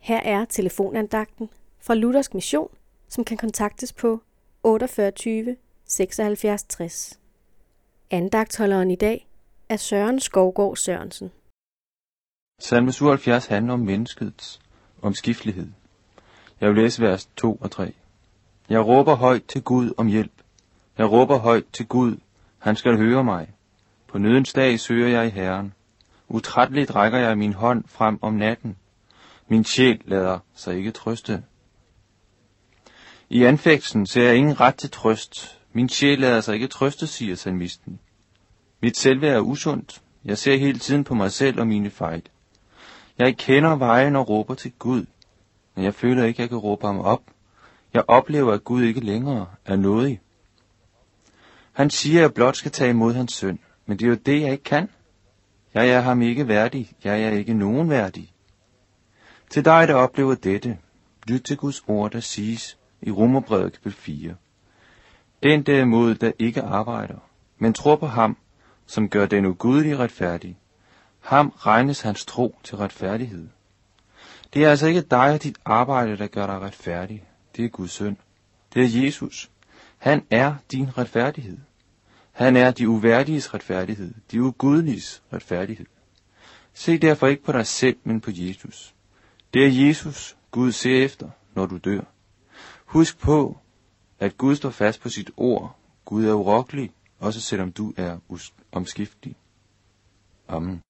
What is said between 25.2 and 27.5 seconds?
i Herren. Utrætteligt rækker jeg